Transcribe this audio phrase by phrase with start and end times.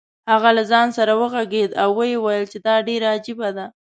[0.31, 3.65] هغه له ځان سره وغږېد او ویې ویل چې دا ډېره عجیبه ده.